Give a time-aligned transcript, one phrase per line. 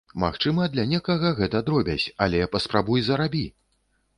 [0.21, 3.45] Магчыма, для некага гэта дробязь, але паспрабуй зарабі!